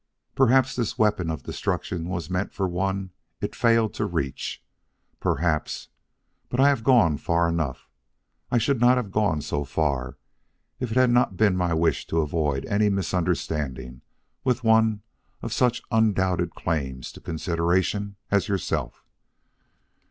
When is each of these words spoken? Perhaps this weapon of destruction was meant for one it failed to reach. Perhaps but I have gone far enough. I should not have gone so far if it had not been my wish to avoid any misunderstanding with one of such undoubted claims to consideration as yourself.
Perhaps 0.33 0.75
this 0.75 0.97
weapon 0.97 1.29
of 1.29 1.43
destruction 1.43 2.09
was 2.09 2.27
meant 2.27 2.51
for 2.55 2.67
one 2.67 3.11
it 3.39 3.55
failed 3.55 3.93
to 3.93 4.07
reach. 4.07 4.63
Perhaps 5.19 5.89
but 6.49 6.59
I 6.59 6.69
have 6.69 6.83
gone 6.83 7.17
far 7.19 7.47
enough. 7.47 7.87
I 8.49 8.57
should 8.57 8.81
not 8.81 8.97
have 8.97 9.11
gone 9.11 9.41
so 9.41 9.63
far 9.63 10.17
if 10.79 10.89
it 10.89 10.97
had 10.97 11.11
not 11.11 11.37
been 11.37 11.55
my 11.55 11.75
wish 11.75 12.07
to 12.07 12.21
avoid 12.21 12.65
any 12.65 12.89
misunderstanding 12.89 14.01
with 14.43 14.63
one 14.63 15.03
of 15.43 15.53
such 15.53 15.83
undoubted 15.91 16.55
claims 16.55 17.11
to 17.11 17.21
consideration 17.21 18.15
as 18.31 18.47
yourself. 18.47 19.05